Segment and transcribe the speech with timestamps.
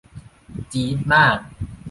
[0.71, 1.37] จี๊ดมาก